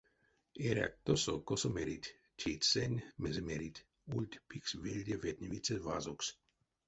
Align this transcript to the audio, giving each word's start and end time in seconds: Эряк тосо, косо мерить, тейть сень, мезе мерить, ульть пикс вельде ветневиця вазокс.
Эряк 0.67 0.93
тосо, 1.05 1.33
косо 1.47 1.67
мерить, 1.75 2.13
тейть 2.39 2.65
сень, 2.71 2.97
мезе 3.21 3.41
мерить, 3.49 3.83
ульть 4.15 4.37
пикс 4.49 4.71
вельде 4.83 5.15
ветневиця 5.23 5.75
вазокс. 5.85 6.27